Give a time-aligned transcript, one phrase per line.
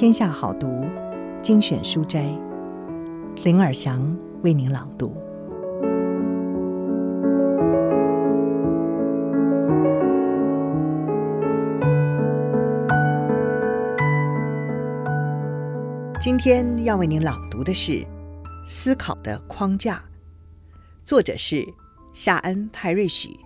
[0.00, 0.86] 天下好读
[1.42, 2.34] 精选书斋，
[3.44, 5.14] 林尔祥为您朗读。
[16.18, 17.92] 今天要为您朗读的是
[18.66, 19.96] 《思考的框架》，
[21.04, 21.62] 作者是
[22.14, 23.38] 夏恩·派瑞许。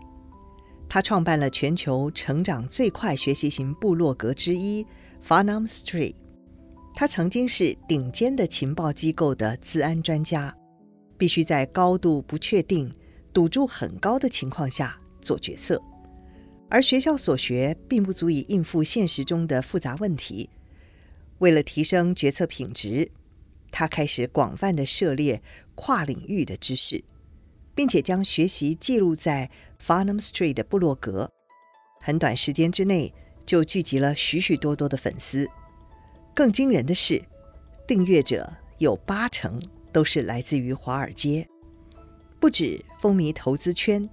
[0.89, 4.87] 他创办了全球成长最快学习型部落格之一
[5.27, 6.15] Farnam Street。
[6.97, 10.57] 他曾经是顶尖的情报机构的治安专家，
[11.19, 12.95] 必须在高度不确定、
[13.33, 15.83] 赌注很高的情况下做决策，
[16.71, 20.49] 而学校所学并不足以应付现实中的复杂问题。
[21.39, 23.11] 为了提升决策品质，
[23.73, 25.43] 他开始广泛的涉猎
[25.75, 27.03] 跨领域的知识，
[27.75, 29.51] 并且将学习记录在
[29.85, 31.33] Farnham Street 的部落格。
[32.01, 33.13] 很短时间之内，
[33.45, 35.49] 就聚集了许许多多的粉丝。
[36.35, 37.23] 更惊人的是，
[37.87, 41.49] 订阅者有八成都是来自于华尔街。
[42.41, 44.09] 不止风靡投资圈，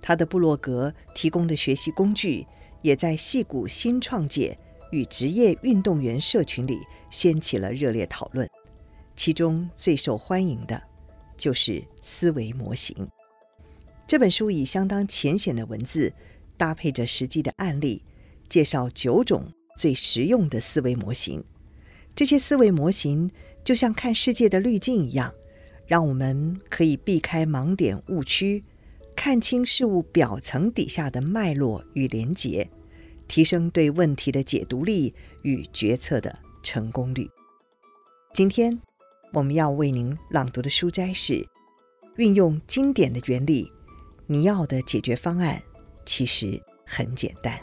[0.00, 2.46] 他的布洛格提供的学习工具
[2.80, 4.56] 也在矽谷新创界
[4.92, 6.78] 与职业运动员社群里
[7.10, 8.48] 掀起了热烈讨论。
[9.16, 10.80] 其中最受欢迎的，
[11.36, 13.08] 就是思维模型。
[14.06, 16.12] 这本书以相当浅显的文字，
[16.56, 18.04] 搭配着实际的案例，
[18.48, 21.42] 介绍九种最实用的思维模型。
[22.14, 23.30] 这些思维模型
[23.64, 25.34] 就像看世界的滤镜一样，
[25.86, 28.62] 让我们可以避开盲点误区，
[29.16, 32.70] 看清事物表层底下的脉络与连结，
[33.26, 35.12] 提升对问题的解读力
[35.42, 37.28] 与决策的成功率。
[38.32, 38.78] 今天
[39.32, 41.44] 我们要为您朗读的书斋是：
[42.16, 43.68] 运用经典的原理，
[44.26, 45.60] 你要的解决方案
[46.06, 47.58] 其实很简单。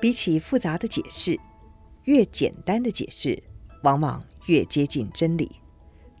[0.00, 1.38] 比起复杂的解释，
[2.04, 3.42] 越简单的解释
[3.82, 5.50] 往往越接近真理。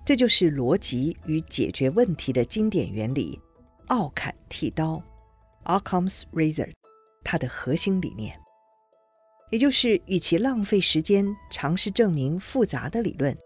[0.04, 3.38] 这就是逻辑与解决问题的经典原理——
[3.88, 5.02] 奥坎剃刀
[5.64, 6.72] （Occam's Razor）
[7.22, 8.38] 它的核心理念。
[9.50, 13.36] 也就是，与其浪费时间尝试证明复杂的理论，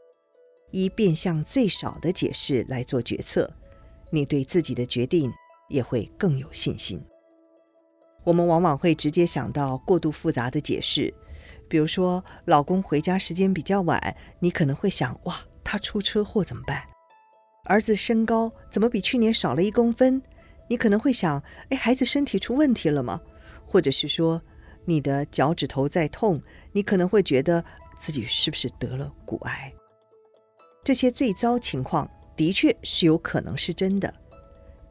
[0.71, 3.53] 以变相最少的解释来做决策，
[4.11, 5.33] 你对自己的决定
[5.69, 7.01] 也会更有信心。
[8.25, 11.13] 我们往往会直接想到过度复杂的解释，
[11.69, 16.85] 比如说，老公回家时间比较晚，你可能会想：哇，他出车祸怎么办？
[17.65, 20.23] 儿子身高怎么比去年少了一公分？
[20.69, 23.21] 你可能会想：哎，孩子身体出问题了吗？
[23.67, 24.41] 或者是说，
[24.85, 26.41] 你的脚趾头在痛，
[26.73, 27.65] 你可能会觉得
[27.99, 29.73] 自己是不是得了骨癌？
[30.85, 34.13] 这些最糟情况的确是有可能是真的，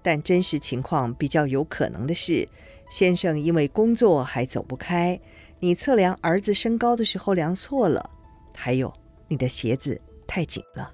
[0.02, 2.46] 但真实情况比较有可能的是。
[2.92, 5.18] 先生因为工作还走不开，
[5.62, 8.12] 你测量儿子身高的时候量错了，
[8.54, 8.94] 还有
[9.30, 10.92] 你的鞋子太紧了。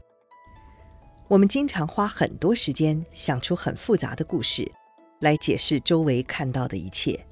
[1.27, 4.71] 我们经常花很多时间想出很复杂的故事
[5.19, 7.25] 来解释周围看到的一切，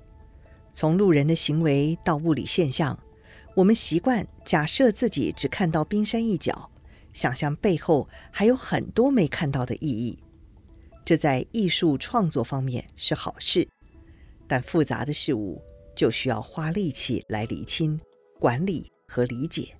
[0.73, 2.97] 从路人的行为到物理现象，
[3.53, 6.71] 我们习惯假设自己只看到冰山一角，
[7.13, 10.17] 想象背后还有很多没看到的意义。
[11.05, 13.67] 这在艺术创作方面是好事。
[14.47, 15.61] 但复杂的事物
[15.95, 17.99] 就需要花力气来厘清、
[18.39, 19.75] 管理和理解。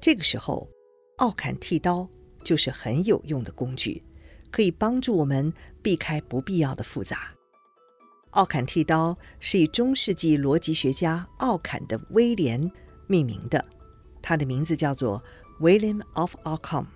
[0.00, 0.68] 这个时候，
[1.18, 2.08] 奥坎剃刀
[2.44, 4.02] 就是很有用的工具，
[4.50, 5.52] 可以帮助我们
[5.82, 7.32] 避开不必要的复杂。
[8.30, 12.70] 奥坎剃刀是以中世纪逻辑学家奥坎的威廉
[13.06, 13.64] 命名的，
[14.20, 15.22] 他的名字叫做
[15.60, 16.86] William of Ockham。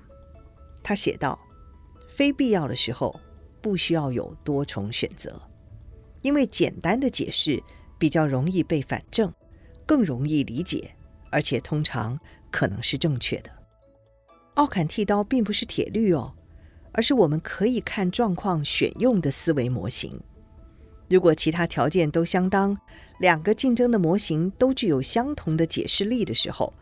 [0.83, 1.39] 他写道
[2.09, 3.19] ：“非必要的时候，
[3.63, 5.41] 不需要有多重选择。”
[6.23, 7.63] 因为简单的解释
[7.99, 9.33] 比较容易被反证，
[9.87, 10.95] 更容易理解，
[11.31, 12.19] 而且通常
[12.51, 13.51] 可能是正确的。
[14.55, 16.35] 奥坎剃刀并不是铁律哦，
[16.93, 20.21] 而是我们可以看状况选用的思维模型。
[21.09, 22.77] 如果其他条件都相当，
[23.19, 26.73] 两个竞争的模型都具有相同的解释力的时候，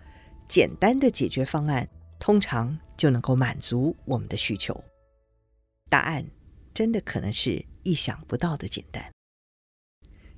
[0.48, 1.88] 简单的解决方案
[2.18, 4.84] 通常就能够满足我们的需求。
[5.88, 6.26] 答案
[6.74, 9.10] 真的可能是意想不到的简单。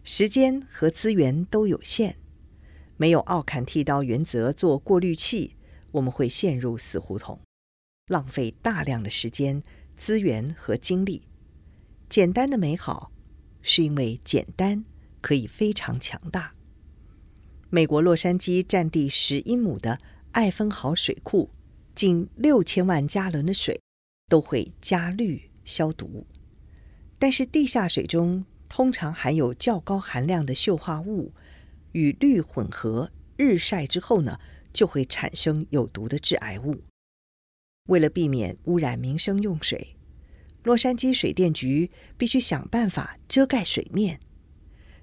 [0.02, 2.16] 时间和资源都有限，
[2.96, 5.56] 没有奥坎剃刀原则做过滤器，
[5.92, 7.40] 我们会陷入死胡同，
[8.06, 9.62] 浪费大量的时间、
[9.96, 11.24] 资源和精力。
[12.08, 13.12] 简单的美好，
[13.60, 14.84] 是因为简单
[15.20, 16.54] 可以非常强大。
[17.68, 20.00] 美国洛杉矶占地十英亩的
[20.32, 21.50] 艾芬豪水库，
[21.94, 23.80] 近六千万加仑的水
[24.28, 26.26] 都会加氯消毒。
[27.18, 31.34] 但是地下水中通常含有较高含量的溴化物，
[31.92, 34.38] 与氯混合，日晒之后呢，
[34.72, 36.84] 就会产生有毒的致癌物。
[37.88, 39.96] 为了避免污染民生用水，
[40.62, 44.20] 洛杉矶水电局必须想办法遮盖水面，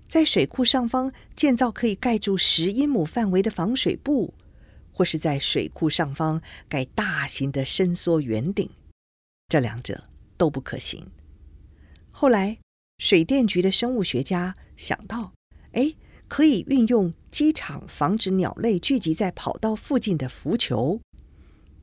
[0.07, 4.33] 在水库上方建造可以盖住十英亩范围的防水布，
[4.93, 8.69] 或是在水库上方盖大型的伸缩圆顶，
[9.49, 10.05] 这两者
[10.37, 11.05] 都不可行。
[12.11, 12.57] 后来，
[12.97, 15.33] 水电局的生物学家想到，
[15.73, 15.93] 哎，
[16.27, 20.99] 可以运用机场防止鸟类聚集在跑道附近的浮球，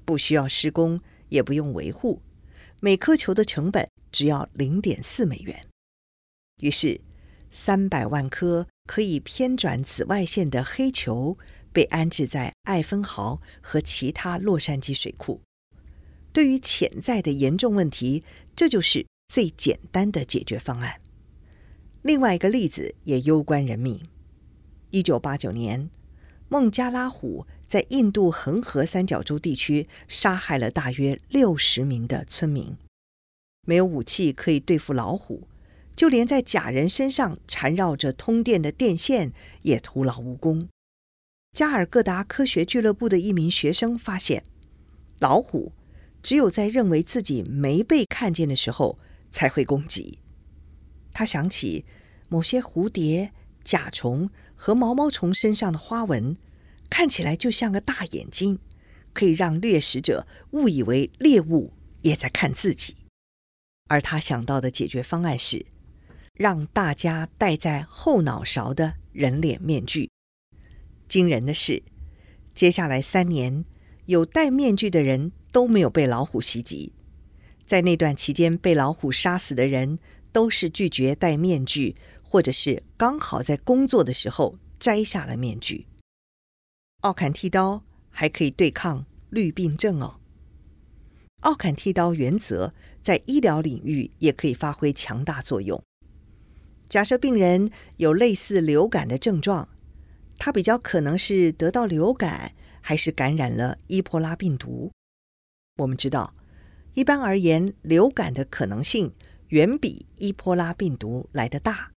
[0.05, 2.21] 不需要施工，也不用维护，
[2.81, 5.65] 每颗球的成本只要零点四美元。
[6.61, 7.01] 于是，
[7.53, 11.39] 三百万颗可以偏转紫外线的黑球
[11.73, 15.41] 被安置在艾芬豪和其他洛杉矶水库。
[16.33, 18.25] 对于潜在的严重问题，
[18.57, 19.07] 这就是。
[19.27, 21.01] 最简单的解决方案。
[22.05, 23.99] 另外一个例子也攸关人命。
[24.91, 25.89] 一九八九年，
[26.51, 32.77] 孟加拉虎在印度恒河三角洲地区杀害了大约六十名的村民。
[33.67, 35.49] 没有武器可以对付老虎，
[35.97, 40.69] 就连在假人身上缠绕着通电的电线也徒劳无功。
[41.57, 44.45] 加尔各答科学俱乐部的一名学生发现，
[45.21, 45.73] 老虎
[46.23, 48.99] 只有在认为自己没被看见的时候，
[49.31, 50.19] 才会攻击。
[51.15, 51.87] 他想起
[52.29, 53.33] 某些蝴蝶、
[53.65, 56.37] 甲虫和毛毛虫身上的花纹，
[56.91, 58.59] 看起来就像个大眼睛，
[59.15, 61.73] 可以让掠食者误以为猎物
[62.03, 62.97] 也在看自己。
[63.89, 65.65] 而他想到的解决方案是，
[66.35, 70.11] 让大家戴在后脑勺的人脸面具。
[71.07, 71.83] 惊人的是，
[72.55, 73.65] 接下来三年，
[74.07, 76.93] 有戴面具的人都没有被老虎袭击。
[77.67, 79.99] 在那段期间被老虎杀死的人，
[80.35, 81.95] 都是拒绝戴面具，
[82.25, 85.87] 或者是刚好在工作的时候摘下了面具。
[87.03, 90.19] 奥坎剃刀还可以对抗绿病症哦。
[91.43, 95.81] 奥坎剃刀原则在医疗领域也可以发挥强大作用。
[96.89, 99.69] 假设病人有类似流感的症状，
[100.37, 104.91] 他比较可能是得到流感，还是感染了伊波拉病毒？
[105.77, 106.35] 我们知道。
[106.95, 109.13] 一般而言，流感的可能性
[109.55, 111.93] 远比伊波拉病毒来得大。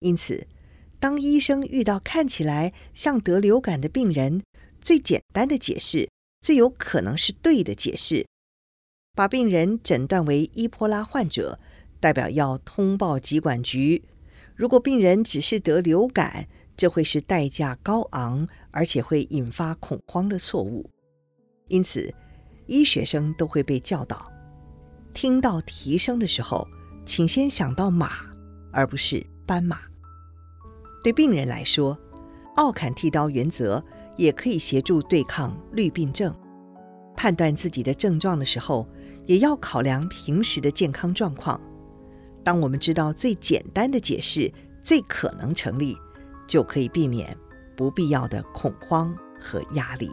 [0.00, 0.46] 因此，
[1.00, 4.42] 当医生遇到看起来像得流感的病人，
[4.82, 6.10] 最简单的解释、
[6.42, 8.26] 最有可能是对的解释，
[9.14, 11.58] 把病人诊断为伊波拉患者，
[11.98, 14.04] 代表要通报疾管局。
[14.54, 16.46] 如果病人只是得流感，
[16.76, 20.90] 这会是代价高昂，而且会引发恐慌的错误。
[21.68, 22.14] 因此，
[22.66, 24.30] 医学生都会被教导，
[25.16, 26.68] 听到蹄声的时候，
[27.06, 28.10] 请先想到马，
[28.70, 29.78] 而不是斑马。
[31.02, 31.98] 对病人来说，
[32.56, 33.82] 奥坎剃刀原则
[34.18, 36.36] 也可以协助对抗绿病症。
[37.16, 38.86] 判断自己的症状的时候，
[39.24, 41.58] 也要考量平时的健康状况。
[42.44, 44.52] 当我们知道最简单的解释
[44.82, 45.96] 最可能成立，
[46.46, 47.34] 就可以避免
[47.74, 50.10] 不必要的恐慌和压力。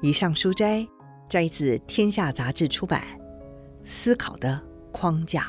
[0.00, 0.88] 以上书摘。
[1.26, 3.02] 摘自《天下杂志》出版
[3.84, 4.60] 《思考的
[4.92, 5.42] 框架》。